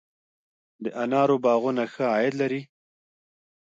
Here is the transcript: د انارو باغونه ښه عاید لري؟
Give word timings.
د 0.83 0.85
انارو 1.03 1.37
باغونه 1.43 1.83
ښه 1.93 2.05
عاید 2.13 2.33
لري؟ 2.41 2.61